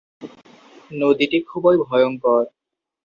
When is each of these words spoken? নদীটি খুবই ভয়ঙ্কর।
নদীটি 0.91 1.37
খুবই 1.49 1.75
ভয়ঙ্কর। 1.83 2.43